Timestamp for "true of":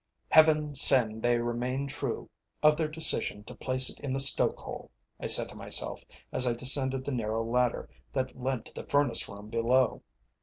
1.91-2.75